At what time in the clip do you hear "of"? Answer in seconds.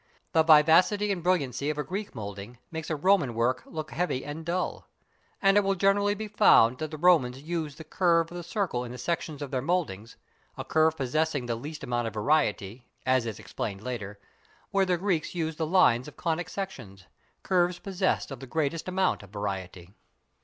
1.69-1.77, 8.31-8.35, 9.43-9.51, 12.07-12.15, 16.07-16.17, 18.31-18.39, 19.21-19.29